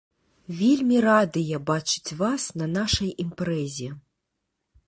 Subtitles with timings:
[0.61, 3.89] Вельмі радыя бачыць вас на нашай імпрэзе.